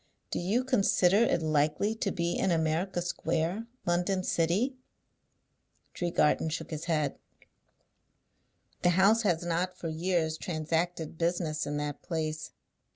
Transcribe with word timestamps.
Do 0.31 0.39
you 0.39 0.63
consider 0.63 1.17
it 1.17 1.43
likely 1.43 1.93
to 1.93 2.11
be 2.11 2.35
in 2.35 2.49
America 2.49 3.03
Square, 3.03 3.67
London 3.85 4.23
City?" 4.23 4.75
Tregarthen 5.93 6.49
shook 6.49 6.71
his 6.71 6.85
head. 6.85 7.19
"The 8.81 8.97
house 8.97 9.21
has 9.21 9.43
not, 9.45 9.77
for 9.77 9.89
years, 9.89 10.39
transacted 10.39 11.19
business 11.19 11.67
in 11.67 11.77
that 11.77 12.01
place. 12.01 12.51